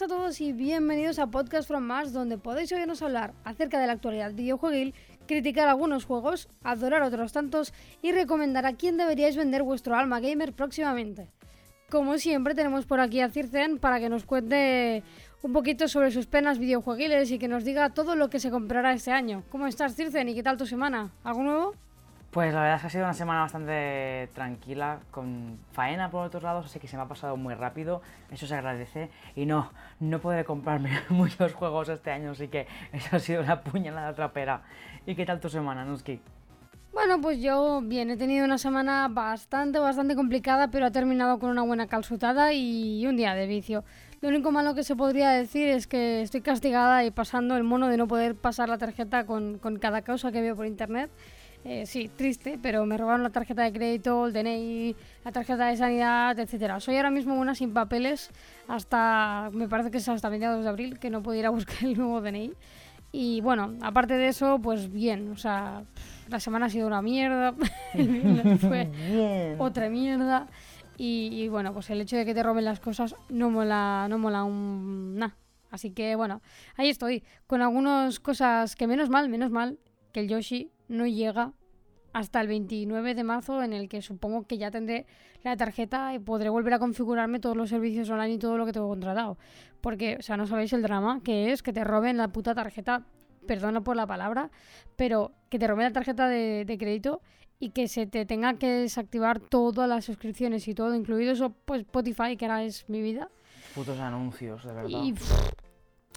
[0.00, 3.86] buenas a todos y bienvenidos a Podcast from Mars, donde podéis oírnos hablar acerca de
[3.86, 4.94] la actualidad videojueguil,
[5.26, 10.54] criticar algunos juegos, adorar otros tantos y recomendar a quién deberíais vender vuestro alma gamer
[10.54, 11.28] próximamente.
[11.90, 15.02] Como siempre, tenemos por aquí a Circen para que nos cuente
[15.42, 18.94] un poquito sobre sus penas videojueguiles y que nos diga todo lo que se comprará
[18.94, 19.42] este año.
[19.50, 20.28] ¿Cómo estás, Circen?
[20.30, 21.12] ¿Y qué tal tu semana?
[21.24, 21.74] ¿Algo nuevo?
[22.30, 26.44] Pues la verdad es que ha sido una semana bastante tranquila, con faena por otros
[26.44, 29.10] lados, así que se me ha pasado muy rápido, eso se agradece.
[29.34, 33.62] Y no, no podré comprarme muchos juegos este año, así que eso ha sido una
[33.62, 34.62] puñalada trapera.
[35.06, 36.20] ¿Y qué tal tu semana, Nuski?
[36.92, 41.50] Bueno, pues yo bien, he tenido una semana bastante, bastante complicada, pero ha terminado con
[41.50, 43.82] una buena calzutada y un día de vicio.
[44.20, 47.88] Lo único malo que se podría decir es que estoy castigada y pasando el mono
[47.88, 51.10] de no poder pasar la tarjeta con, con cada cosa que veo por internet.
[51.64, 55.76] Eh, sí, triste, pero me robaron la tarjeta de crédito, el DNI, la tarjeta de
[55.76, 56.80] sanidad, etcétera.
[56.80, 58.30] Soy ahora mismo una sin papeles
[58.66, 61.84] hasta, me parece que es hasta mediados de abril, que no puedo ir a buscar
[61.84, 62.52] el nuevo DNI.
[63.12, 65.84] Y bueno, aparte de eso, pues bien, o sea,
[66.28, 67.54] la semana ha sido una mierda,
[68.60, 70.46] fue otra mierda.
[71.02, 74.44] Y, bueno, pues el hecho de que te roben las cosas no mola, no mola
[74.44, 75.34] un nada.
[75.70, 76.42] Así que bueno,
[76.76, 79.78] ahí estoy, con algunas cosas que menos mal, menos mal,
[80.12, 81.54] que el Yoshi no llega
[82.12, 85.06] hasta el 29 de marzo en el que supongo que ya tendré
[85.42, 88.72] la tarjeta y podré volver a configurarme todos los servicios online y todo lo que
[88.72, 89.38] tengo contratado.
[89.80, 93.06] Porque, o sea, no sabéis el drama que es que te roben la puta tarjeta,
[93.46, 94.50] perdona por la palabra,
[94.96, 97.20] pero que te roben la tarjeta de, crédito
[97.60, 101.82] y que se te tenga que desactivar todas las suscripciones y todo, incluido eso, pues
[101.82, 103.28] Spotify, que ahora es mi vida.
[103.74, 105.00] Putos anuncios, de verdad.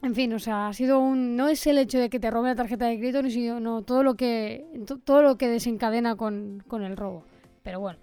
[0.03, 1.37] En fin, o sea, ha sido un.
[1.37, 4.15] No es el hecho de que te roben la tarjeta de crédito, sino todo lo
[4.15, 4.65] que.
[5.05, 7.23] todo lo que desencadena con, con el robo.
[7.63, 7.99] Pero bueno.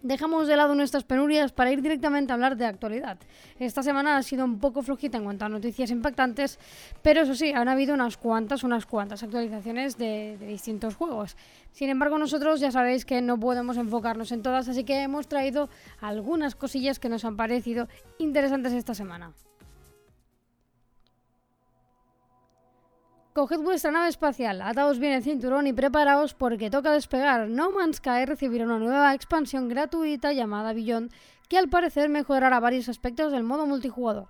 [0.00, 3.18] Dejamos de lado nuestras penurias para ir directamente a hablar de actualidad.
[3.58, 6.58] Esta semana ha sido un poco flojita en cuanto a noticias impactantes,
[7.00, 11.38] pero eso sí, han habido unas cuantas, unas cuantas actualizaciones de, de, distintos juegos.
[11.72, 15.70] Sin embargo, nosotros ya sabéis que no podemos enfocarnos en todas, así que hemos traído
[16.02, 17.88] algunas cosillas que nos han parecido
[18.18, 19.32] interesantes esta semana.
[23.34, 27.48] Coged vuestra nave espacial, ataos bien el cinturón y preparaos porque toca despegar.
[27.48, 31.10] No Man's Sky recibirá una nueva expansión gratuita llamada Beyond,
[31.48, 34.28] que al parecer mejorará varios aspectos del modo multijugador.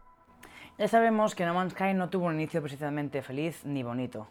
[0.79, 4.27] Ya sabemos que No Man's Sky no tuvo un inicio precisamente feliz ni bonito.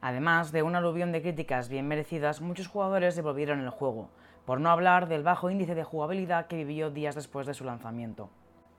[0.00, 4.10] Además de una aluvión de críticas bien merecidas, muchos jugadores devolvieron el juego,
[4.44, 8.30] por no hablar del bajo índice de jugabilidad que vivió días después de su lanzamiento.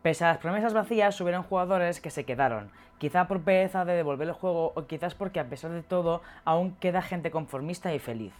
[0.02, 2.70] Pese a las promesas vacías, hubieron jugadores que se quedaron,
[3.00, 6.76] quizá por pereza de devolver el juego o quizás porque a pesar de todo aún
[6.76, 8.34] queda gente conformista y feliz.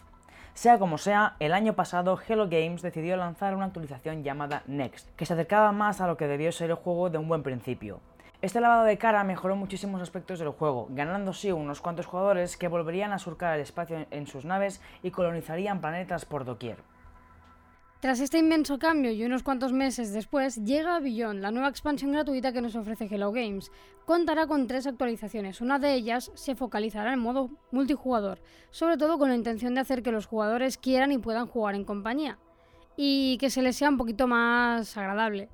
[0.54, 5.26] Sea como sea, el año pasado Hello Games decidió lanzar una actualización llamada Next, que
[5.26, 8.00] se acercaba más a lo que debió ser el juego de un buen principio.
[8.40, 12.68] Este lavado de cara mejoró muchísimos aspectos del juego, ganando sí unos cuantos jugadores que
[12.68, 16.78] volverían a surcar el espacio en sus naves y colonizarían planetas por doquier.
[18.00, 22.52] Tras este inmenso cambio y unos cuantos meses después, llega Beyond, la nueva expansión gratuita
[22.52, 23.72] que nos ofrece Hello Games.
[24.04, 25.60] Contará con tres actualizaciones.
[25.60, 30.04] Una de ellas se focalizará en modo multijugador, sobre todo con la intención de hacer
[30.04, 32.38] que los jugadores quieran y puedan jugar en compañía,
[32.96, 35.48] y que se les sea un poquito más agradable.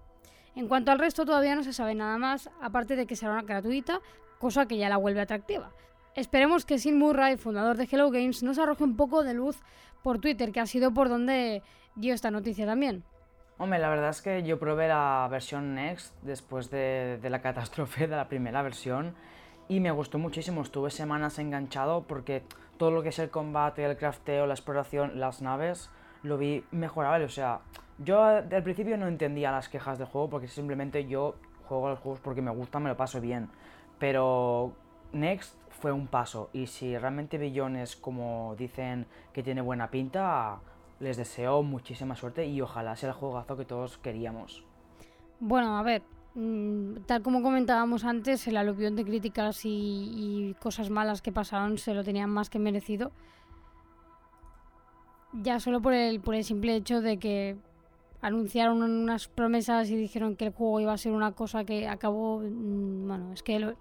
[0.54, 4.02] En cuanto al resto, todavía no se sabe nada más, aparte de que será gratuita,
[4.38, 5.72] cosa que ya la vuelve atractiva.
[6.14, 9.56] Esperemos que Sin Murray, fundador de Hello Games, nos arroje un poco de luz
[10.02, 11.62] por Twitter, que ha sido por donde
[11.94, 13.04] dio esta noticia también.
[13.56, 18.16] Hombre, la verdad es que yo probé la versión Next después de, la catástrofe de
[18.16, 19.14] la primera versión
[19.68, 20.62] y me gustó muchísimo.
[20.62, 22.42] Estuve semanas enganchado porque
[22.78, 25.88] todo lo que es el combate, el crafteo, la exploración, las naves,
[26.24, 27.24] lo vi mejorable.
[27.24, 27.60] O sea,
[27.98, 31.36] yo al principio no entendía las quejas del juego porque simplemente yo
[31.68, 33.50] juego los juegos porque me gustan, me lo paso bien.
[34.00, 34.72] Pero
[35.12, 40.58] Next fue un paso y si realmente Billones, como dicen que tiene buena pinta,
[41.04, 44.64] les deseo muchísima suerte y ojalá sea el juegazo que todos queríamos.
[45.38, 46.02] Bueno, a ver,
[46.34, 51.94] mm, tal como comentábamos antes, el aluvión de críticas y, cosas malas que pasaron se
[51.94, 53.12] lo tenían más que merecido.
[55.34, 57.56] Ya solo por el, por el simple hecho de que
[58.22, 62.40] anunciaron unas promesas y dijeron que el juego iba a ser una cosa que acabó.
[62.40, 63.74] Mm, bueno, es que lo,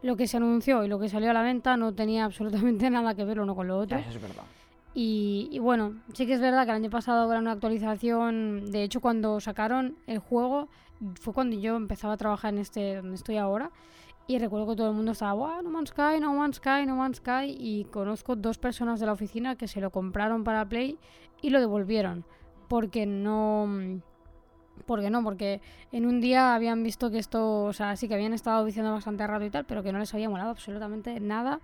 [0.00, 3.14] lo que se anunció y lo que salió a la venta no tenía absolutamente nada
[3.14, 3.98] que ver uno con lo otro.
[3.98, 4.44] Eso es verdad.
[4.94, 8.70] Y, bueno, sí que es verdad que el año pasado era una actualización.
[8.70, 10.68] De hecho, cuando sacaron el juego,
[11.18, 13.70] fue cuando yo empezaba a trabajar en este donde estoy ahora.
[14.26, 16.96] Y recuerdo que todo el mundo estaba, wow, No Man's Sky, No Man's Sky, No
[16.96, 17.56] Man's Sky.
[17.58, 20.98] Y conozco dos personas de la oficina que se lo compraron para Play
[21.40, 22.24] y lo devolvieron.
[22.68, 24.02] Porque no.
[24.82, 25.22] ¿Por qué no?
[25.22, 28.92] Porque en un día habían visto que esto, o sea, sí que habían estado diciendo
[28.92, 31.60] bastante rato y tal, pero que no les había molado absolutamente nada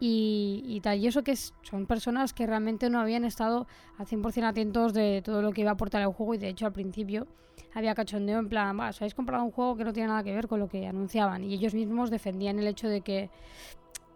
[0.00, 0.98] y, y tal.
[0.98, 3.66] Y eso que son personas que realmente no habían estado
[3.98, 6.66] al 100% atentos de todo lo que iba a aportar el juego y de hecho
[6.66, 7.26] al principio
[7.74, 10.34] había cachondeo en plan, va, os habéis comprado un juego que no tiene nada que
[10.34, 13.30] ver con lo que anunciaban y ellos mismos defendían el hecho de que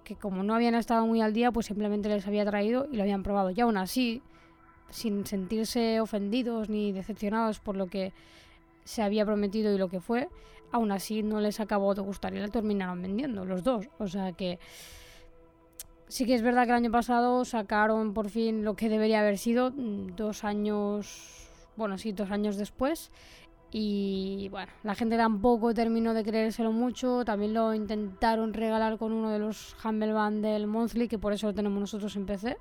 [0.07, 3.03] que como no habían estado muy al día, pues simplemente les había traído y lo
[3.03, 3.51] habían probado.
[3.51, 4.23] Y aún así,
[4.89, 8.13] sin sentirse ofendidos ni decepcionados por lo que
[8.87, 10.29] se había prometido y lo que fue,
[10.71, 13.89] aún así no les acabó de gustar y la terminaron vendiendo los dos.
[13.99, 14.59] O sea que
[16.09, 19.39] sí que es verdad que el año pasado sacaron por fin lo que debería haber
[19.39, 23.11] sido mm, dos años, bueno, sí, dos años después.
[23.73, 27.25] Y bueno, la gente tampoco terminó de creérselo mucho.
[27.25, 31.55] También lo intentaron regalar con uno de los Humble Bundle Monthly, que por eso lo
[31.55, 32.57] tenemos nosotros en PC.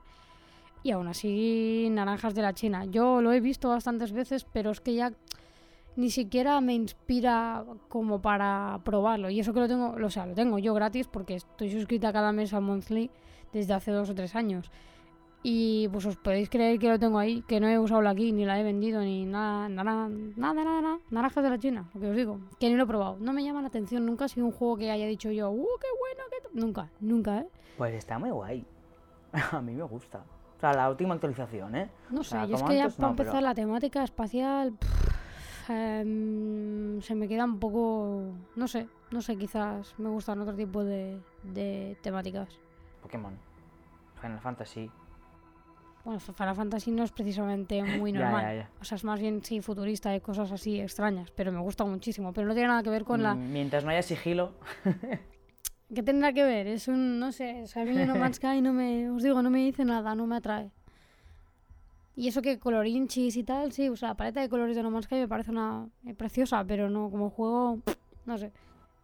[0.81, 2.85] Y aún así, naranjas de la China.
[2.85, 5.13] Yo lo he visto bastantes veces, pero es que ya
[5.95, 9.29] ni siquiera me inspira como para probarlo.
[9.29, 12.31] Y eso que lo tengo, o sea, lo tengo yo gratis porque estoy suscrita cada
[12.31, 13.09] mes al monthly
[13.53, 14.71] desde hace dos o tres años.
[15.47, 18.31] Y pues os podéis creer que lo tengo ahí, que no he usado la aquí,
[18.31, 22.01] ni la he vendido, ni nada, nada, nada, nada, nada, naranjas de la China, lo
[22.01, 23.17] que os digo, que ni lo he probado.
[23.19, 25.87] No me llama la atención nunca si un juego que haya dicho yo, ¡uh, qué
[25.99, 26.23] bueno!
[26.31, 27.47] Qué nunca, nunca, ¿eh?
[27.77, 28.65] Pues está muy guay.
[29.51, 30.23] A mí me gusta.
[30.57, 31.91] O sea, la última actualización, ¿eh?
[32.09, 34.73] No sé, yo es que ya para empezar la temática espacial...
[35.69, 38.33] Em, se me queda un poco.
[38.55, 42.59] No sé, no sé, quizás me gustan otro tipo de, de temáticas.
[43.01, 43.37] Pokémon,
[44.21, 44.89] Final Fantasy.
[46.03, 48.67] Bueno, Final Fantasy no es precisamente muy normal.
[48.79, 52.31] O sea, es más bien, sí, futurista y cosas así extrañas, pero me gusta muchísimo.
[52.31, 53.33] Pero no tiene nada que ver con la.
[53.33, 54.53] Mientras no haya sigilo.
[55.93, 56.67] ¿Qué tendrá que ver?
[56.67, 59.41] Es un, no sé, o sea, a mí No Man's Sky no me, os digo,
[59.41, 60.71] no me dice nada, no me atrae.
[62.15, 64.89] Y eso que colorinchis y tal, sí, o sea, la paleta de colores de No
[64.89, 67.79] Man's Sky me parece una eh, preciosa, pero no, como juego,
[68.25, 68.53] no sé.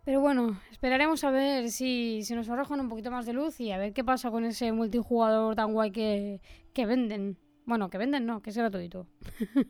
[0.06, 3.72] Pero bueno, esperaremos a ver si, si nos arrojan un poquito más de luz y
[3.72, 6.42] a ver qué pasa con ese multijugador tan guay que,
[6.74, 7.38] que venden.
[7.66, 9.08] Bueno, que venden no, que es gratuito.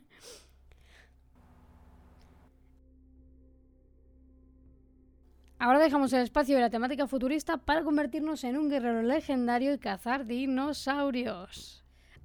[5.59, 9.77] Ahora dejamos el espacio de la temática futurista para convertirnos en un guerrero legendario y
[9.77, 11.80] cazar dinosaurios.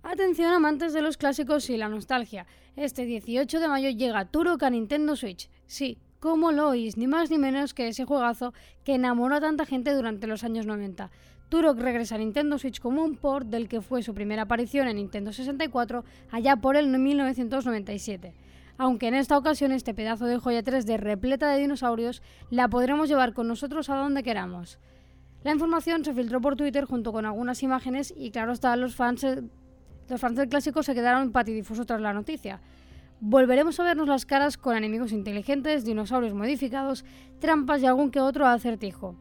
[0.08, 2.47] Atención amantes de los clásicos y la nostalgia.
[2.76, 5.50] Este 18 de mayo llega Turok a Nintendo Switch.
[5.67, 8.55] Sí, como lo oís, ni más ni menos que ese juegazo
[8.85, 11.11] que enamoró a tanta gente durante los años 90.
[11.49, 14.99] Turok regresa a Nintendo Switch como un port del que fue su primera aparición en
[14.99, 18.32] Nintendo 64 allá por el 1997.
[18.79, 23.35] Aunque en esta ocasión este pedazo de joya 3D repleta de dinosaurios la podremos llevar
[23.35, 24.79] con nosotros a donde queramos.
[25.43, 29.26] La información se filtró por Twitter junto con algunas imágenes y claro está los fans
[30.08, 32.61] los fans del clásico se quedaron patidifusos tras la noticia.
[33.20, 37.05] Volveremos a vernos las caras con enemigos inteligentes, dinosaurios modificados,
[37.38, 39.17] trampas y algún que otro acertijo.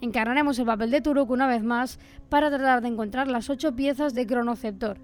[0.00, 1.98] Encarnaremos el papel de Turok una vez más
[2.28, 4.98] para tratar de encontrar las ocho piezas de Chronoceptor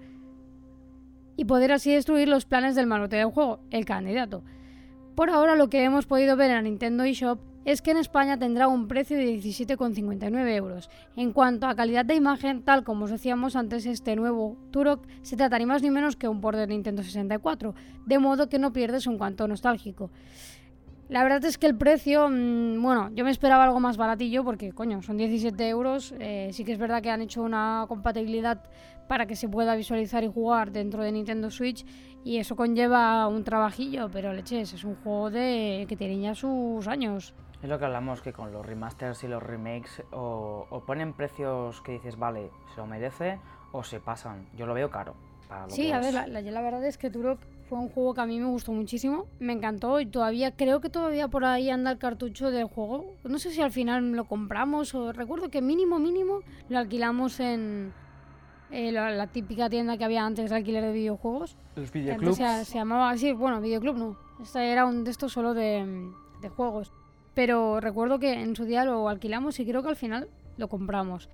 [1.35, 4.43] y poder así destruir los planes del malote del juego, el candidato.
[5.15, 8.37] Por ahora lo que hemos podido ver en la Nintendo eShop es que en España
[8.37, 10.89] tendrá un precio de 17,59 euros.
[11.15, 15.37] En cuanto a calidad de imagen, tal como os decíamos antes, este nuevo Turok se
[15.37, 17.73] trata ni más ni menos que un port de Nintendo 64,
[18.05, 20.11] de modo que no pierdes un cuanto nostálgico.
[21.09, 24.71] La verdad es que el precio, mm, bueno, yo me esperaba algo más baratillo porque,
[24.71, 26.13] coño, son 17 euros.
[26.17, 28.63] Eh, sí que es verdad que han hecho una compatibilidad
[29.07, 31.85] para que se pueda visualizar y jugar dentro de Nintendo Switch
[32.23, 36.87] y eso conlleva un trabajillo, pero leches, es un juego de que tiene ya sus
[36.87, 37.33] años.
[37.63, 41.93] Es lo que hablamos, que con los remasters y los remakes o, ponen precios que
[41.93, 43.39] dices, vale, se lo merece,
[43.71, 44.49] o se pasan.
[44.57, 45.15] Yo lo veo caro.
[45.69, 47.39] sí, a ver, la, la, verdad es que Turok
[47.69, 50.89] fue un juego que a mí me gustó muchísimo, me encantó y todavía, creo que
[50.89, 53.05] todavía por ahí anda el cartucho del juego.
[53.23, 57.93] No sé si al final lo compramos o recuerdo que mínimo, mínimo lo alquilamos en
[58.71, 61.55] eh, la, típica tienda que había antes de alquiler de videojuegos.
[61.77, 62.35] Los videoclubs.
[62.35, 64.17] Se, se, llamaba así, bueno, videoclub no.
[64.41, 66.91] Este era un de estos solo de, de juegos.
[67.33, 71.29] Pero recuerdo que en su día lo alquilamos y creo que al final lo compramos.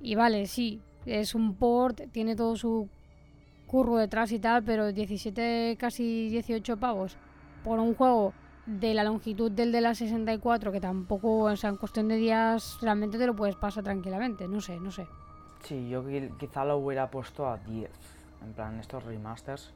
[0.00, 2.88] Y vale, sí, es un port, tiene todo su
[3.66, 7.16] curro detrás y tal, pero 17, casi 18 pavos
[7.64, 8.34] por un juego
[8.66, 12.78] de la longitud del de la 64, que tampoco, o sea, en cuestión de días
[12.80, 15.06] realmente te lo puedes pasar tranquilamente, no sé, no sé.
[15.62, 16.04] Sí, yo
[16.38, 17.90] quizá lo hubiera puesto a 10,
[18.44, 19.72] en plan estos remasters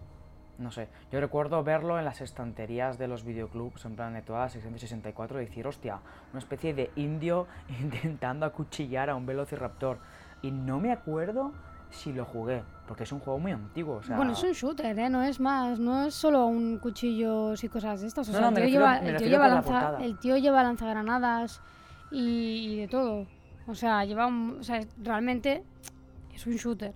[0.58, 4.40] no sé, yo recuerdo verlo en las estanterías de los videoclubs, en plan de toda
[4.40, 5.98] la sección de 64, y decir, hostia,
[6.32, 7.46] una especie de indio
[7.80, 9.98] intentando acuchillar a un velociraptor.
[10.42, 11.52] Y no me acuerdo
[11.90, 13.96] si lo jugué, porque es un juego muy antiguo.
[13.96, 14.16] O sea...
[14.16, 15.08] Bueno, es un shooter, ¿eh?
[15.08, 18.28] No es más, no es solo un cuchillos y cosas de estas.
[18.28, 20.62] O No, sea, no, el, tío refiero- lleva, el, tío lleva lanza- el tío lleva
[20.62, 21.60] lanzagranadas
[22.10, 23.26] y, y de todo.
[23.66, 25.62] O sea, lleva un- o sea, realmente
[26.34, 26.92] es un shooter.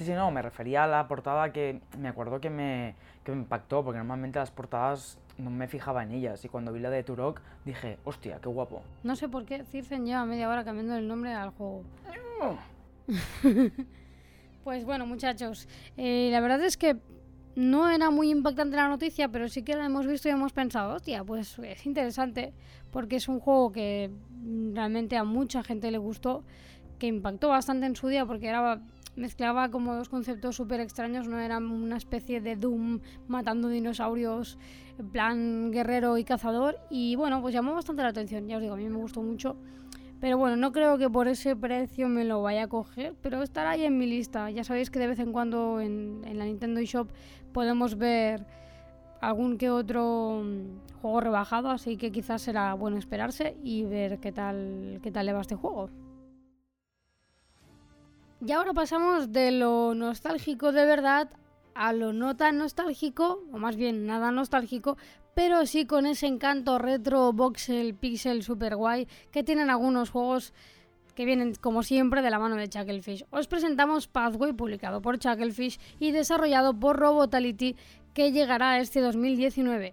[0.00, 3.36] Sí, sí, no, me refería a la portada que me acuerdo que me, que me
[3.36, 6.42] impactó, porque normalmente las portadas no me fijaba en ellas.
[6.42, 8.80] Y cuando vi la de Turok dije, hostia, qué guapo.
[9.02, 11.84] No sé por qué Cirfen lleva media hora cambiando el nombre al juego.
[14.64, 16.96] Pues bueno, muchachos, eh, la verdad es que
[17.56, 20.94] no era muy impactante la noticia, pero sí que la hemos visto y hemos pensado,
[20.94, 22.52] hostia, pues es interesante,
[22.90, 24.10] porque es un juego que
[24.72, 26.44] realmente a mucha gente le gustó,
[26.98, 28.80] que impactó bastante en su día, porque era
[29.20, 34.58] mezclaba como dos conceptos súper extraños, no era una especie de Doom matando dinosaurios,
[34.98, 38.74] en plan guerrero y cazador, y bueno, pues llamó bastante la atención, ya os digo,
[38.74, 39.56] a mí me gustó mucho.
[40.20, 43.70] Pero bueno, no creo que por ese precio me lo vaya a coger, pero estará
[43.70, 44.50] ahí en mi lista.
[44.50, 47.08] Ya sabéis que de vez en cuando en, en la Nintendo eShop
[47.54, 48.44] podemos ver
[49.20, 54.32] algún que otro mm, juego rebajado, así que quizás será bueno esperarse y ver qué
[54.32, 55.88] tal, qué tal le va este juego.
[58.42, 61.28] Y ahora pasamos de lo nostálgico de verdad
[61.74, 64.96] a lo no tan nostálgico, o más bien nada nostálgico,
[65.34, 70.54] pero sí con ese encanto retro, voxel, pixel super guay que tienen algunos juegos
[71.14, 73.26] que vienen como siempre de la mano de Chucklefish.
[73.30, 77.76] Os presentamos Pathway, publicado por Chucklefish y desarrollado por Robotality,
[78.14, 79.92] que llegará este 2019.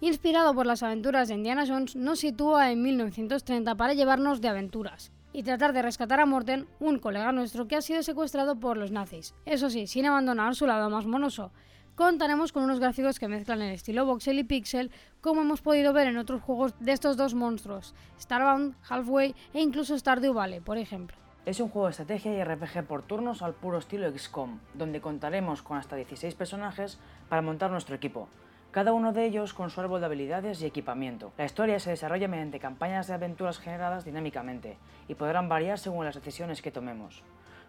[0.00, 5.12] Inspirado por las aventuras de Indiana Jones, nos sitúa en 1930 para llevarnos de aventuras
[5.32, 8.90] y tratar de rescatar a Morten, un colega nuestro que ha sido secuestrado por los
[8.90, 9.34] nazis.
[9.46, 11.52] Eso sí, sin abandonar su lado más monoso.
[11.94, 16.08] Contaremos con unos gráficos que mezclan el estilo voxel y pixel, como hemos podido ver
[16.08, 21.16] en otros juegos de estos dos monstruos, Starbound, Halfway e incluso Stardew Valley, por ejemplo.
[21.44, 25.62] Es un juego de estrategia y RPG por turnos al puro estilo XCOM, donde contaremos
[25.62, 28.28] con hasta 16 personajes para montar nuestro equipo,
[28.70, 31.32] cada uno de ellos con su árbol de habilidades y equipamiento.
[31.36, 36.14] La historia se desarrolla mediante campañas de aventuras generadas dinámicamente y podrán variar según las
[36.14, 37.24] decisiones que tomemos.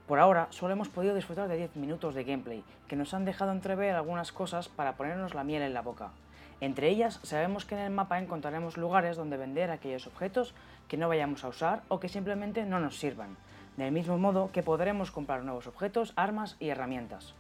[0.08, 3.52] Por ahora, solo hemos podido disfrutar de 10 minutos de gameplay, que nos han dejado
[3.52, 6.12] entrever algunas cosas para ponernos la miel en la boca.
[6.60, 10.54] Entre ellas, sabemos que en el mapa encontraremos lugares donde vender aquellos objetos
[10.88, 13.38] que no vayamos a usar o que simplemente no nos sirvan,
[13.76, 17.34] del mismo modo que podremos comprar nuevos objetos, armas y herramientas.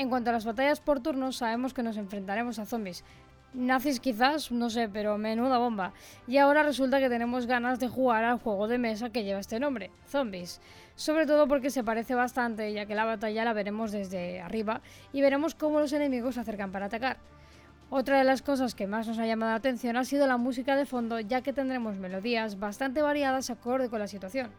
[0.00, 3.04] En cuanto a las batallas por turnos, sabemos que nos enfrentaremos a zombies.
[3.52, 5.92] Nazis quizás, no sé, pero menuda bomba.
[6.26, 9.60] Y ahora resulta que tenemos ganas de jugar al juego de mesa que lleva este
[9.60, 10.62] nombre, Zombies.
[10.94, 14.80] Sobre todo porque se parece bastante, ya que la batalla la veremos desde arriba
[15.12, 17.18] y veremos cómo los enemigos se acercan para atacar.
[17.90, 20.76] Otra de las cosas que más nos ha llamado la atención ha sido la música
[20.76, 24.50] de fondo, ya que tendremos melodías bastante variadas acorde con la situación.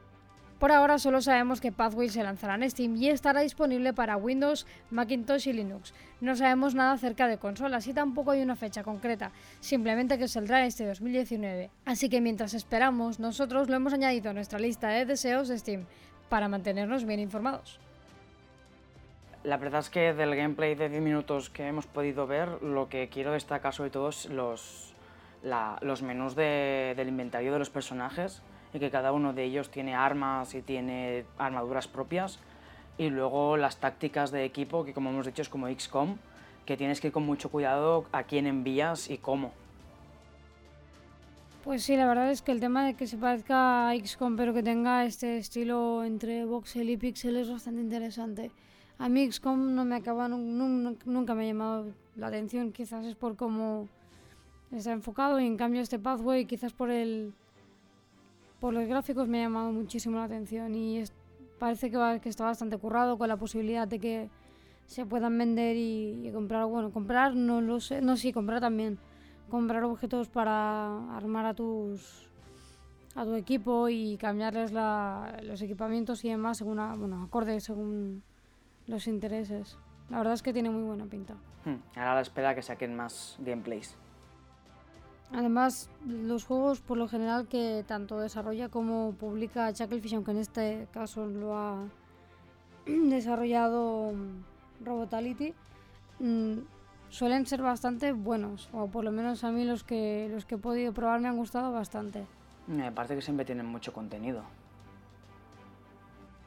[0.62, 4.68] Por ahora solo sabemos que Pathway se lanzará en Steam y estará disponible para Windows,
[4.92, 5.92] Macintosh y Linux.
[6.22, 10.64] No sabemos nada acerca de consolas y tampoco hay una fecha concreta, simplemente que saldrá
[10.68, 11.72] este 2019.
[11.86, 15.86] Así que mientras esperamos, nosotros lo hemos añadido a nuestra lista de deseos de Steam,
[16.30, 17.80] para mantenernos bien informados.
[19.44, 23.10] La verdad es que del gameplay de 10 minutos que hemos podido ver, lo que
[23.10, 24.94] quiero destacar sobre todo es los,
[25.82, 29.96] los menús de- del inventario de los personajes y que cada uno de ellos tiene
[29.96, 32.40] armas y tiene armaduras propias
[32.98, 36.18] y luego las tácticas de equipo que como hemos dicho es como XCOM
[36.66, 39.52] que tienes que ir con mucho cuidado a quién envías y cómo.
[41.64, 44.54] Pues sí, la verdad es que el tema de que se parezca a XCOM pero
[44.54, 48.52] que tenga este estilo entre voxel y pixel es bastante interesante.
[48.98, 53.06] A mí XCOM no me acaba, nun- nun- nunca me ha llamado la atención, quizás
[53.06, 53.88] es por cómo
[54.72, 57.34] está enfocado y en cambio este Pathway quizás por el
[58.62, 61.04] por los gráficos me ha llamado muchísimo la atención y
[61.60, 64.30] parece que, está bastante currado con la posibilidad de que
[64.86, 68.98] se puedan vender y, comprar, bueno, comprar no lo sé, no sí, comprar también
[69.50, 72.30] comprar objetos para armar a tus
[73.16, 78.24] a tu equipo y cambiarles la- los equipamientos y demás según a- bueno acorde según
[78.88, 79.78] los intereses
[80.10, 83.36] la verdad es que tiene muy buena pinta Hmm, Ahora la espera que saquen más
[83.40, 83.96] gameplays.
[85.34, 90.88] Además los juegos por lo general que tanto desarrolla como publica Chucklefish aunque en este
[90.92, 91.84] caso lo ha
[92.86, 94.14] desarrollado
[94.84, 95.54] Robotality
[96.20, 96.58] mm,
[97.10, 100.58] suelen ser bastante buenos o por lo menos a mí los que los que he
[100.58, 102.26] podido probar me han gustado bastante
[102.68, 104.44] Me parece que siempre tienen mucho contenido.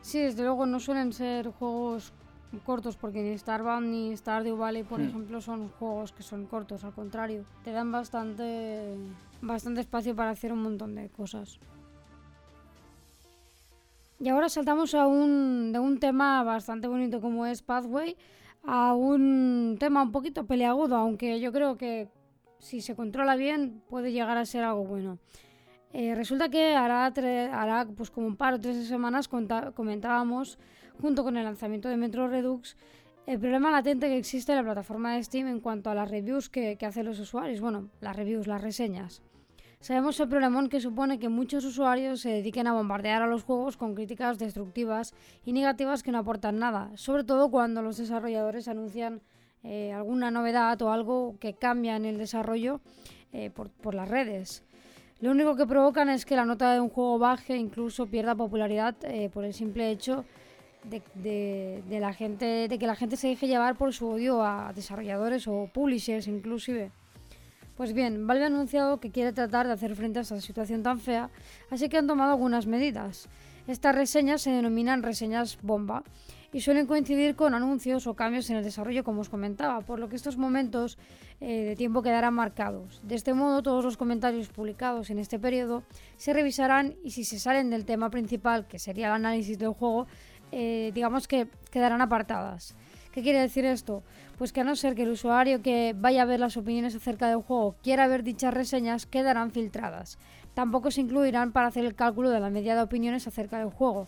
[0.01, 2.13] Sí, desde luego no suelen ser juegos
[2.61, 5.05] cortos porque ni Starbound ni Stardew Valley, por Hmm.
[5.09, 8.97] ejemplo, son juegos que son cortos, al contrario, te dan bastante
[9.43, 11.59] bastante espacio para hacer un montón de cosas.
[14.21, 18.17] Y ahora saltamos a un, de un tema bastante bonito como es Pathway
[18.63, 22.09] a un tema un poquito peleagudo, aunque yo creo que
[22.59, 25.19] si se controla bien puede llegar a ser algo bueno.
[25.95, 30.59] Eh, resulta que hará, hará pues como un par o tres semanas comentábamos,
[31.01, 32.77] junto con el lanzamiento de Metro Redux,
[33.27, 36.51] el problema latente que existe en la plataforma de Steam en cuanto a las reviews
[36.51, 37.61] que, que hacen los usuarios.
[37.61, 39.23] Bueno, las reviews, las reseñas.
[39.79, 43.77] Sabemos el problemón que supone que muchos usuarios se dediquen a bombardear a los juegos
[43.77, 49.21] con críticas destructivas y negativas que no aportan nada, sobre todo cuando los desarrolladores anuncian
[49.63, 52.81] eh, alguna novedad o algo que cambia en el desarrollo
[53.33, 54.65] eh, por, las redes.
[55.25, 58.95] Lo único que provocan es que la nota de un juego baje incluso pierda popularidad
[59.05, 60.27] eh, por el simple hecho
[60.83, 65.49] de, la gente, de que la gente se deje llevar por su odio a desarrolladores
[65.49, 66.91] o publishers inclusive.
[67.75, 71.01] Pues bien, Valve ha anunciado que quiere tratar de hacer frente a esta situación tan
[71.01, 71.31] fea,
[71.71, 73.31] así que han tomado algunas medidas.
[73.67, 76.03] Estas reseñas se denominan reseñas bomba
[76.55, 80.09] y suelen coincidir con anuncios o cambios en el desarrollo, como os comentaba, por lo
[80.09, 80.99] que estos momentos
[81.41, 83.01] eh, de tiempo quedarán marcados.
[83.03, 85.83] De este modo, todos los comentarios publicados en este periodo
[86.17, 90.07] se revisarán y si se salen del tema principal, que sería el análisis del juego,
[90.53, 92.77] eh, digamos que quedarán apartadas.
[93.11, 94.05] ¿Qué quiere decir esto?
[94.39, 97.29] Pues que a no ser que el usuario que vaya a ver las opiniones acerca
[97.29, 100.19] del juego quiera ver dichas reseñas, quedarán filtradas.
[100.55, 104.07] Tampoco se incluirán para hacer el cálculo de la media de opiniones acerca del juego,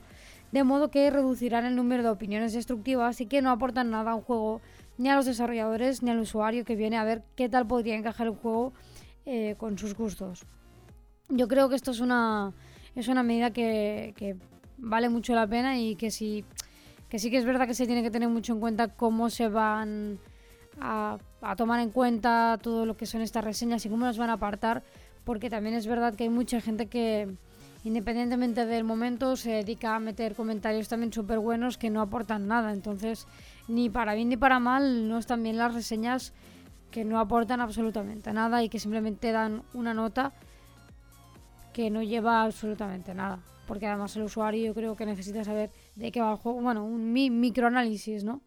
[0.53, 4.15] de modo que reducirán el número de opiniones destructivas y que no aportan nada a
[4.15, 4.61] un juego,
[4.99, 8.27] ni a los desarrolladores, ni al usuario que viene a ver qué tal podría encajar
[8.29, 8.73] el juego
[9.27, 10.47] eh, con sus gustos.
[11.29, 12.53] Yo creo que esto es una,
[12.95, 14.37] es una medida que, que
[14.79, 16.45] vale mucho la pena y que si
[17.09, 19.49] que sí que es verdad que se tiene que tener mucho en cuenta cómo se
[19.49, 20.19] van
[20.81, 21.19] a,
[21.57, 24.83] tomar en cuenta todo lo que son estas reseñas y cómo las van a apartar,
[25.25, 27.35] porque también es verdad que hay mucha gente que,
[27.87, 32.73] independientemente del momento, se dedica a meter comentarios también súper buenos que no aportan nada.
[32.73, 33.29] Entonces,
[33.69, 36.35] ni para bien ni para mal, no están bien las reseñas
[36.91, 40.33] que no aportan absolutamente nada y que simplemente dan una nota
[41.73, 43.39] que no lleva absolutamente nada.
[43.69, 46.61] Porque además el usuario yo creo que necesita saber de qué va el juego.
[46.61, 48.43] Bueno, un microanálisis, ¿no?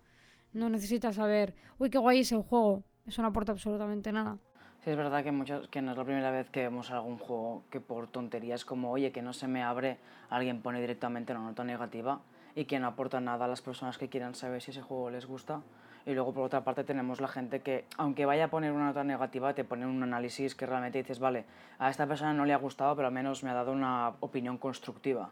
[0.51, 2.83] No necesitas saber, uy, qué guay es el juego.
[3.07, 4.37] Eso no aporta absolutamente nada.
[4.83, 7.63] Sí, es verdad que, muchos, que no es la primera vez que vemos algún juego
[7.69, 9.97] que por tonterías como, oye, que no se me abre,
[10.29, 12.21] alguien pone directamente una nota negativa
[12.55, 15.25] y que no aporta nada a las personas que quieran saber si ese juego les
[15.25, 15.61] gusta.
[16.05, 19.03] Y luego, por otra parte, tenemos la gente que, aunque vaya a poner una nota
[19.03, 21.43] negativa, te pone un análisis que realmente dices, vale,
[21.77, 24.57] a esta persona no le ha gustado, pero al menos me ha dado una opinión
[24.57, 25.29] constructiva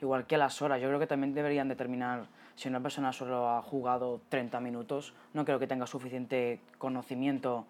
[0.00, 0.80] igual que las horas.
[0.80, 5.44] Yo creo que también deberían determinar si una persona solo ha jugado 30 minutos, no
[5.44, 7.66] creo que tenga suficiente conocimiento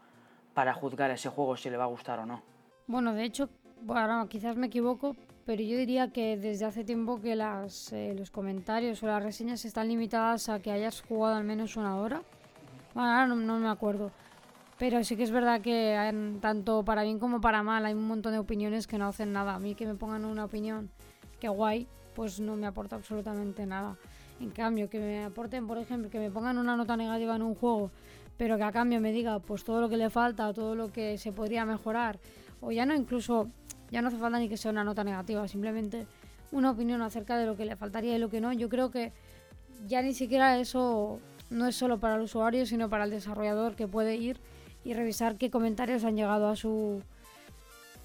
[0.57, 2.41] para juzgar ese juego si le va a gustar o no.
[2.87, 3.51] Bueno, de hecho,
[3.83, 5.15] bueno, quizás me equivoco,
[5.45, 9.89] pero yo diría que desde hace tiempo que eh, los comentarios o las reseñas están
[9.89, 12.23] limitadas a que hayas jugado al menos una hora.
[12.95, 14.13] Bueno, ahora no, me acuerdo.
[14.79, 18.33] Pero sí que es verdad que tanto para bien como para mal hay un montón
[18.33, 19.57] de opiniones que no hacen nada.
[19.57, 20.89] A mí que me pongan una opinión,
[21.39, 23.99] qué guay, pues no me aporta absolutamente nada.
[24.41, 27.55] En cambio, que me aporten, por ejemplo, que me pongan una nota negativa en un
[27.55, 27.91] juego,
[28.37, 31.19] pero que a cambio me diga pues todo lo que le falta, todo lo que
[31.19, 32.19] se podría mejorar,
[32.61, 33.49] o ya no incluso,
[33.91, 36.07] ya no hace falta ni que sea una nota negativa, simplemente
[36.53, 38.53] una opinión acerca de lo que le faltaría y lo que no.
[38.53, 39.13] Yo creo que
[39.87, 41.19] ya ni siquiera eso
[41.51, 44.39] no es solo para el usuario, sino para el desarrollador que puede ir
[44.85, 47.03] y revisar qué comentarios han llegado a su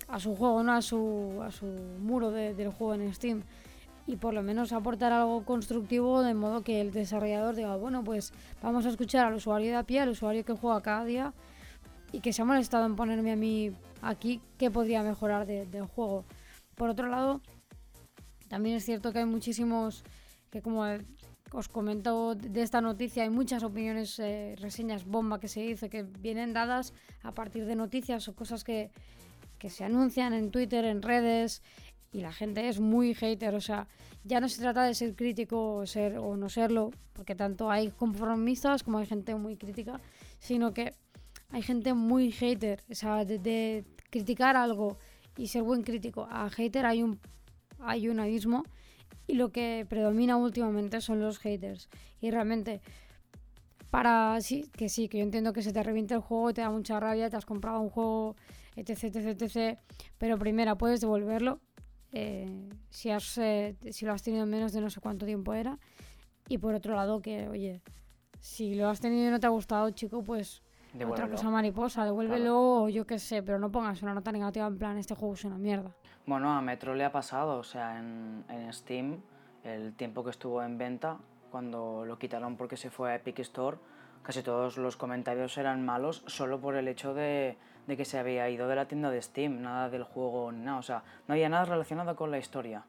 [0.07, 3.43] a su juego, no a su, a su muro del juego en Steam
[4.07, 8.33] y por lo menos aportar algo constructivo de modo que el desarrollador diga, bueno, pues
[8.61, 11.33] vamos a escuchar al usuario de a pie, al usuario que juega cada día
[12.11, 16.25] y que se ha molestado en ponerme a mí aquí qué podría mejorar del juego.
[16.75, 17.41] Por otro lado,
[18.49, 20.03] también es cierto que hay muchísimos,
[20.49, 20.83] que como
[21.53, 26.03] os comento de esta noticia, hay muchas opiniones, eh, reseñas bomba que se dice que
[26.03, 28.89] vienen dadas a partir de noticias o cosas que,
[29.57, 31.61] que se anuncian en Twitter, en redes,
[32.11, 33.87] y la gente es muy hater, o sea,
[34.23, 37.89] ya no se trata de ser crítico o, ser, o no serlo, porque tanto hay
[37.89, 39.99] conformistas como hay gente muy crítica,
[40.39, 40.93] sino que
[41.51, 44.97] hay gente muy hater, o sea, de, criticar algo
[45.37, 47.17] y ser buen crítico a hater hay un,
[47.79, 48.65] hay un abismo
[49.27, 51.87] y lo que predomina últimamente son los haters.
[52.19, 52.81] Y realmente,
[53.89, 56.69] para sí, que sí, que yo entiendo que se te reviente el juego, te da
[56.69, 58.35] mucha rabia, te has comprado un juego,
[58.75, 59.79] etc, etc, etc,
[60.17, 61.61] pero primero puedes devolverlo
[62.11, 65.77] eh, si, has, eh, si lo has tenido menos de no sé cuánto tiempo era.
[66.47, 67.81] Y por otro lado, que, oye,
[68.39, 70.61] si lo has tenido y no te ha gustado, chico, pues
[71.07, 74.77] otra cosa mariposa, devuélvelo o yo qué sé, pero no pongas una nota negativa en
[74.77, 75.95] plan, este juego es una mierda.
[76.25, 79.21] Bueno, a Metro le ha pasado, o sea, en, en Steam
[79.63, 81.17] el tiempo que estuvo en venta,
[81.51, 83.77] cuando lo quitaron porque se fue a Epic Store,
[84.23, 88.49] casi todos los comentarios eran malos solo por el hecho de, de que se había
[88.49, 91.65] ido de la tienda de Steam, nada del juego nada, o sea, no había nada
[91.65, 92.83] relacionado con la historia.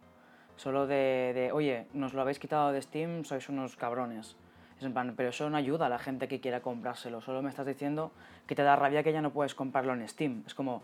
[0.57, 4.37] Solo de, de, oye, nos lo habéis quitado de Steam, sois unos cabrones.
[4.79, 7.21] Es en plan, pero eso no ayuda a la gente que quiera comprárselo.
[7.21, 8.13] Solo me estás diciendo
[8.47, 10.45] que te da rabia que ya no puedes comprarlo en Steam.
[10.47, 10.83] Es como,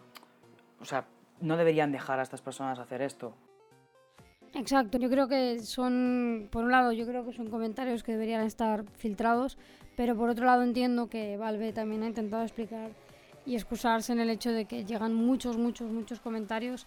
[0.80, 1.04] o sea,
[1.40, 3.34] no deberían dejar a estas personas hacer esto.
[4.54, 8.46] Exacto, yo creo que son, por un lado, yo creo que son comentarios que deberían
[8.46, 9.58] estar filtrados,
[9.96, 12.90] pero por otro lado entiendo que Valve también ha intentado explicar
[13.48, 16.86] y excusarse en el hecho de que llegan muchos, muchos, muchos comentarios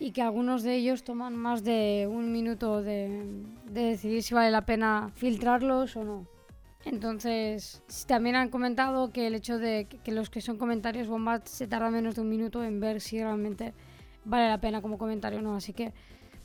[0.00, 4.50] y que algunos de ellos toman más de un minuto de, de decidir si vale
[4.50, 6.26] la pena filtrarlos o no.
[6.84, 11.68] Entonces, también han comentado que el hecho de que los que son comentarios bomba se
[11.68, 13.72] tarda menos de un minuto en ver si realmente
[14.24, 15.54] vale la pena como comentario o no.
[15.54, 15.92] Así que,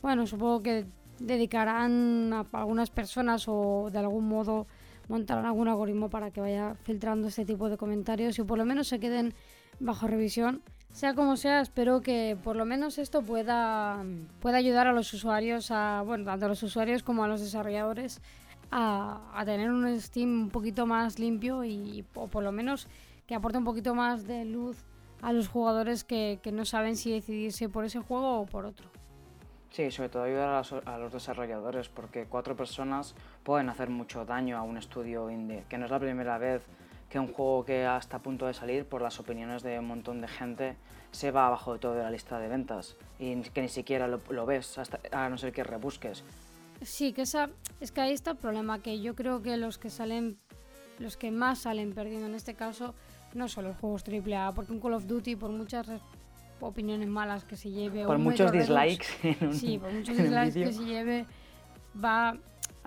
[0.03, 0.85] bueno, supongo que
[1.17, 4.67] dedicarán a algunas personas o de algún modo
[5.07, 8.87] montarán algún algoritmo para que vaya filtrando este tipo de comentarios y por lo menos
[8.87, 9.33] se queden
[9.79, 10.61] bajo revisión.
[10.91, 14.03] Sea como sea, espero que por lo menos esto pueda,
[14.39, 18.21] pueda ayudar a los usuarios, a, bueno, tanto a los usuarios como a los desarrolladores
[18.71, 22.87] a, tener un Steam un poquito más limpio y o por lo menos
[23.27, 24.77] que aporte un poquito más de luz
[25.21, 28.89] a los jugadores que, que no saben si decidirse por ese juego o por otro.
[29.71, 34.57] Sí, sobre todo ayudar a, a, los desarrolladores, porque cuatro personas pueden hacer mucho daño
[34.57, 36.63] a un estudio indie, que no es la primera vez
[37.15, 40.19] que un juego que está a punto de salir, por las opiniones de un montón
[40.19, 40.75] de gente,
[41.11, 44.19] se va abajo de todo de la lista de ventas y que ni siquiera lo,
[44.31, 46.25] lo ves, hasta, a no ser que rebusques.
[46.81, 49.89] Sí, que esa, es que ahí está el problema, que yo creo que los que
[49.89, 50.37] salen,
[50.99, 52.93] los que más salen perdiendo en este caso,
[53.33, 55.87] no son los juegos AAA, porque un Call of Duty, por muchas
[56.59, 58.03] opiniones malas que se lleve...
[58.03, 59.07] Por muchos dislikes.
[59.23, 61.25] En un, sí, por muchos dislikes que se lleve,
[62.03, 62.37] va,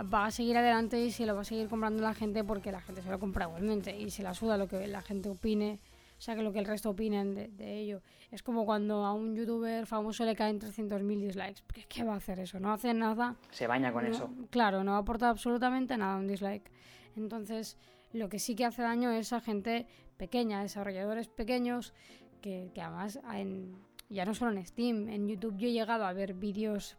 [0.02, 2.80] va a seguir adelante y se lo va a seguir comprando la gente porque la
[2.80, 5.78] gente se lo compra igualmente y se la suda lo que la gente opine
[6.18, 8.02] o sea, que lo que el resto opinen de, de, ello.
[8.32, 11.62] Es como cuando a un youtuber famoso le caen 300.000 dislikes.
[11.72, 12.58] ¿Qué, ¿Qué, va a hacer eso?
[12.58, 13.36] No hace nada.
[13.50, 14.30] Se baña con no, eso.
[14.50, 16.72] Claro, no aporta absolutamente nada un dislike.
[17.16, 17.78] Entonces,
[18.12, 21.94] lo que sí que hace daño es a gente pequeña, desarrolladores pequeños,
[22.42, 23.76] que, que además en,
[24.08, 26.96] ya no solo en Steam, en YouTube yo he llegado a ver vídeos,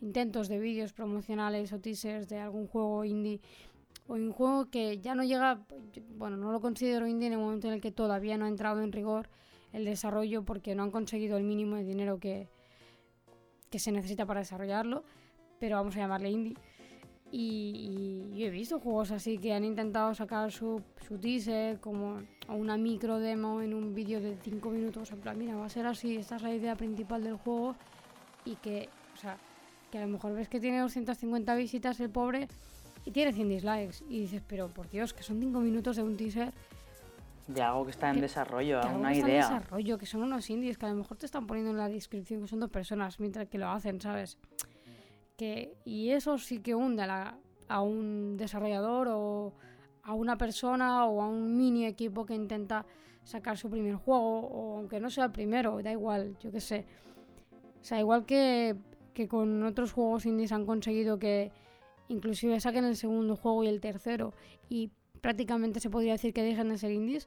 [0.00, 3.40] intentos de vídeos promocionales o teasers de algún juego indie
[4.06, 5.60] o un juego que ya no llega,
[6.16, 8.82] bueno, no lo considero indie en el momento en el que todavía no ha entrado
[8.82, 9.28] en rigor
[9.72, 12.48] el desarrollo porque no han conseguido el mínimo de dinero que,
[13.70, 15.04] que se necesita para desarrollarlo,
[15.58, 16.56] pero vamos a llamarle indie.
[17.30, 22.22] Y, y yo he visto juegos así que han intentado sacar su, su teaser como
[22.48, 25.84] una micro demo en un vídeo de 5 minutos, en plan, mira, va a ser
[25.84, 27.76] así, esta es la idea principal del juego
[28.46, 29.36] y que, o sea,
[29.90, 32.48] que a lo mejor ves que tiene 250 visitas el pobre
[33.04, 34.04] y tiene 100 dislikes.
[34.08, 36.52] Y dices, pero por Dios, que son 5 minutos de un teaser.
[37.46, 39.40] De algo que está en que, desarrollo, que una idea.
[39.40, 41.78] Está en desarrollo, que son unos indies que a lo mejor te están poniendo en
[41.78, 44.36] la descripción que son dos personas mientras que lo hacen, ¿sabes?
[45.36, 49.54] Que, y eso sí que hunde a, la, a un desarrollador o
[50.02, 52.84] a una persona o a un mini equipo que intenta
[53.24, 56.86] sacar su primer juego, o aunque no sea el primero, da igual, yo qué sé.
[57.80, 58.74] O sea, igual que,
[59.18, 61.50] que con otros juegos indies han conseguido que
[62.06, 64.32] inclusive saquen el segundo juego y el tercero
[64.68, 67.26] y prácticamente se podría decir que dejen de ser indies,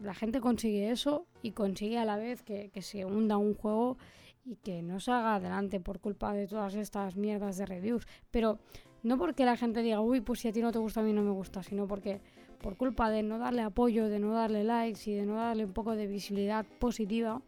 [0.00, 3.98] la gente consigue eso y consigue a la vez que, que, se hunda un juego
[4.44, 8.04] y que no se haga adelante por culpa de todas estas mierdas de reviews.
[8.32, 8.58] Pero
[9.04, 11.12] no porque la gente diga, uy, pues si a ti no te gusta, a mí
[11.12, 12.20] no me gusta, sino porque
[12.60, 15.72] por culpa de no darle apoyo, de no darle likes y de no darle un
[15.72, 17.40] poco de visibilidad positiva,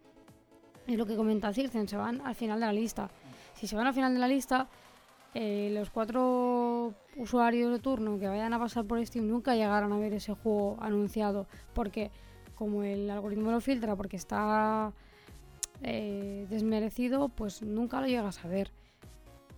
[0.86, 3.10] es lo que comenta Circen, se van al final de la lista.
[3.58, 4.68] Si se van al final de la lista,
[5.34, 9.98] eh, los cuatro usuarios de turno que vayan a pasar por Steam nunca llegarán a
[9.98, 12.12] ver ese juego anunciado porque
[12.54, 14.92] como el algoritmo lo filtra porque está
[15.82, 18.70] eh, desmerecido pues nunca lo llegas a ver.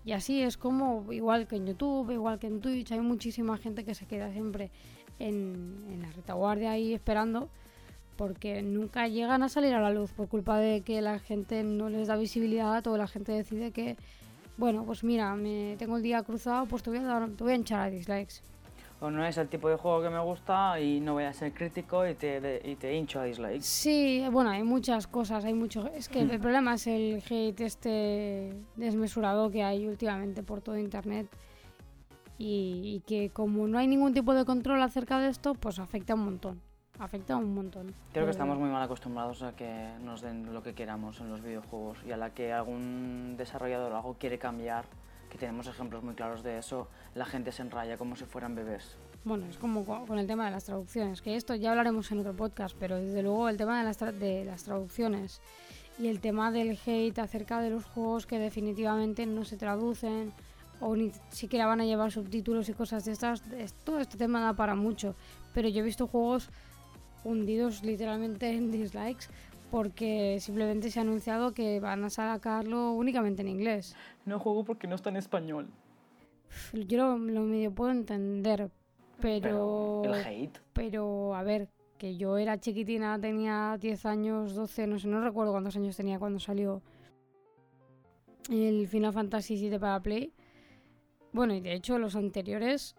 [0.03, 3.85] Y así es como igual que en YouTube igual que en Twitch hay muchísima gente
[3.85, 4.71] que se queda siempre
[5.19, 7.51] en, en la retaguardia ahí esperando
[8.21, 11.89] porque nunca llegan a salir a la luz por culpa de que la gente no
[11.89, 13.97] les da visibilidad o la gente decide que
[14.59, 17.55] bueno, pues mira, me tengo el día cruzado, pues te voy a dar, te voy
[17.55, 18.43] a hinchar a dislikes.
[19.01, 21.55] O no es el tipo de juego que me gusta y no voy a ser
[21.55, 23.63] crítico y te, de, y te hincho a dislikes.
[23.63, 25.87] Sí, bueno, hay muchas cosas, hay mucho...
[25.95, 31.27] Es que el problema es el hate este desmesurado que hay últimamente por todo internet
[32.37, 36.13] y, y que como no hay ningún tipo de control acerca de esto, pues afecta
[36.13, 36.70] un montón
[37.01, 37.95] afecta un montón.
[38.13, 41.43] Creo que estamos muy mal acostumbrados a que nos den lo que queramos en los
[41.43, 44.85] videojuegos y a la que algún desarrollador algo quiere cambiar,
[45.31, 48.97] que tenemos ejemplos muy claros de eso, la gente se enraya como si fueran bebés.
[49.25, 52.35] Bueno, es como con el tema de las traducciones, que esto ya hablaremos en otro
[52.35, 55.41] podcast, pero desde luego el tema de las, de las traducciones
[55.99, 60.33] y el tema del hate acerca de los juegos que definitivamente no se traducen
[60.81, 63.43] o ni siquiera van a llevar subtítulos y cosas de estas,
[63.85, 65.15] todo este tema da para mucho.
[65.53, 66.49] Pero yo he visto juegos
[67.25, 69.27] hundidos literalmente en dislikes
[69.71, 73.95] porque simplemente se ha anunciado que van a sacarlo únicamente en inglés.
[74.27, 75.69] No juego porque no está en español.
[76.73, 78.71] Yo lo, medio puedo entender,
[79.21, 80.15] pero, pero...
[80.15, 80.59] ¿El hate?
[80.73, 85.53] Pero, a ver, que yo era chiquitina, tenía 10 años, 12, no sé, no recuerdo
[85.53, 86.83] cuántos años tenía cuando salió
[88.51, 90.33] el Final Fantasy VII para Play.
[91.33, 92.97] Bueno, y de hecho los anteriores,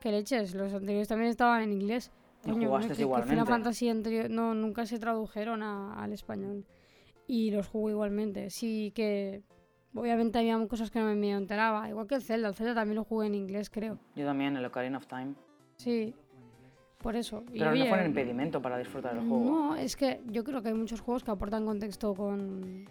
[0.00, 2.10] qué leches, los anteriores también estaban en inglés.
[2.44, 3.34] Jugaste igualmente?
[3.34, 6.64] Final Fantasy anterior, no, nunca se tradujeron al español.
[7.26, 8.50] Y los jugué igualmente.
[8.50, 9.42] Sí que
[9.94, 11.88] obviamente había cosas que no me enteraba.
[11.88, 13.98] Igual que el Zelda, el Zelda también lo jugué en inglés, creo.
[14.14, 15.34] Yo también, el Ocarina of Time.
[15.76, 16.14] Sí,
[17.02, 17.44] por eso.
[17.52, 19.44] Pero no fue un impedimento para disfrutar del juego.
[19.44, 22.86] No, es que yo creo que hay muchos juegos que aportan contexto con,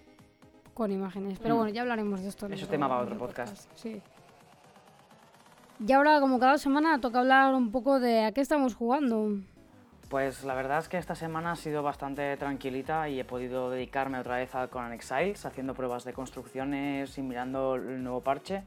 [0.74, 1.40] con imágenes.
[1.40, 1.58] Pero mm.
[1.58, 2.48] bueno, ya hablaremos de esto.
[2.48, 3.70] Eso es tema para otro podcast.
[3.76, 4.02] Sí.
[5.80, 9.40] Y ahora, como cada semana, toca hablar un poco de a qué estamos jugando.
[10.10, 14.20] Pues la verdad es que esta semana ha sido bastante tranquilita y he podido dedicarme
[14.20, 18.64] otra vez a Conan Exiles, haciendo pruebas de construcciones y mirando el nuevo parche.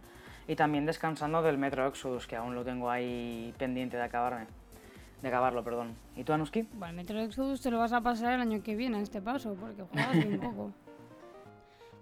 [0.46, 4.46] Y también descansando del Metro Exodus, que aún lo tengo ahí pendiente de acabarme.
[5.22, 5.94] De acabarlo, perdón.
[6.16, 6.62] ¿Y tú, Anuski?
[6.72, 9.22] Bueno, el Metro Exodus te lo vas a pasar el año que viene, a este
[9.22, 10.72] paso, porque juegas un poco.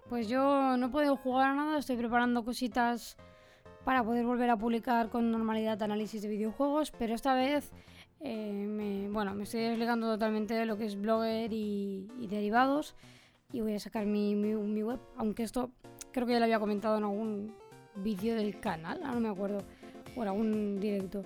[0.09, 3.17] Pues yo no puedo jugar a nada, estoy preparando cositas
[3.87, 7.71] para poder volver a publicar con normalidad análisis de videojuegos, pero esta vez
[8.19, 12.97] eh, me, bueno, me estoy desligando totalmente de lo que es Blogger y, derivados
[13.53, 15.71] y voy a sacar mi, mi, web, aunque esto
[16.11, 17.55] creo que ya lo había comentado en algún
[17.95, 19.63] vídeo del canal, no me acuerdo,
[20.17, 21.23] o en algún directo.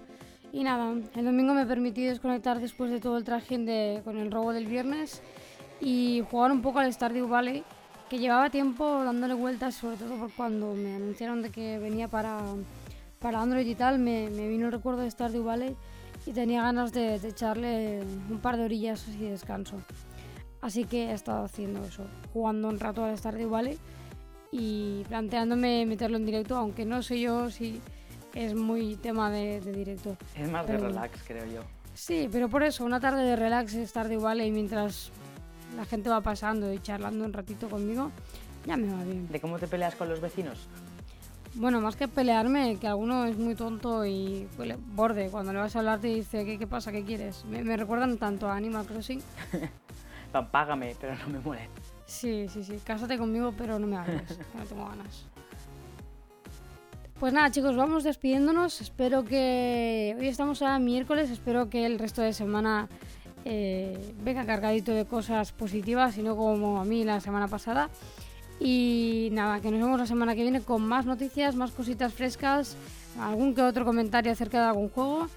[0.52, 4.52] Y nada, el domingo me permití desconectar después de todo el traje con el robo
[4.52, 5.22] del viernes
[5.80, 7.64] y jugar un poco al Stardew Valley
[8.10, 12.40] que llevaba tiempo dándole vueltas, sobre todo por cuando me anunciaron de que venía para,
[13.20, 15.76] para Android y tal, me, vino el recuerdo de Stardew Valley
[16.26, 19.76] y tenía ganas de, echarle un par de orillas de descanso.
[20.60, 23.78] Así que he estado haciendo eso, jugando un rato al Stardew Valley
[24.50, 27.80] y planteándome meterlo en directo, aunque no sé yo si
[28.34, 30.16] es muy tema de, directo.
[30.36, 31.60] Es más de relax, creo yo.
[31.94, 35.12] Sí, pero por eso, una tarde de relax, Stardew Valley mientras
[35.76, 38.10] la gente va pasando y charlando un ratito conmigo,
[38.66, 39.28] ya me va bien.
[39.28, 40.68] ¿De cómo te peleas con los vecinos?
[41.54, 44.48] Bueno, más que pelearme, que alguno es muy tonto y
[44.94, 45.30] borde.
[45.30, 46.92] Cuando le vas a hablar te dice, ¿qué, qué pasa?
[46.92, 47.44] ¿Qué quieres?
[47.44, 49.20] Me, recuerdan tanto a Animal Crossing.
[50.52, 51.68] Págame, pero no me muere.
[52.06, 52.78] Sí, sí, sí.
[52.84, 55.26] Cásate conmigo, pero no me hables, no tengo ganas.
[57.18, 58.80] Pues nada, chicos, vamos despidiéndonos.
[58.80, 60.16] Espero que.
[60.18, 62.88] Hoy estamos a miércoles, espero que el resto de semana
[63.44, 67.90] eh, venga cargadito de cosas positivas y no como a mí la semana pasada.
[68.58, 72.76] Y nada, que nos vemos la semana que viene con más noticias, más cositas frescas,
[73.18, 75.28] algún que otro comentario acerca de algún juego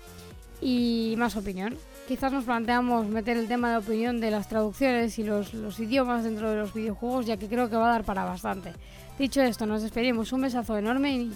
[0.62, 1.78] y más opinión.
[2.08, 6.50] Quizás nos planteamos meter el tema de opinión de las traducciones y los, idiomas dentro
[6.50, 8.74] de los videojuegos, ya que creo que va a dar para bastante.
[9.18, 10.34] Dicho esto, nos despedimos.
[10.34, 11.30] Un besazo enorme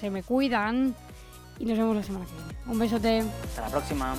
[0.00, 0.94] se me cuidan.
[1.58, 2.54] Y nos vemos la semana que viene.
[2.66, 3.18] Un besote.
[3.20, 4.14] Hasta la próxima.